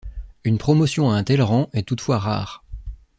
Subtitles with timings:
[0.45, 2.63] Une promotion à un tel rang est toutefois rare.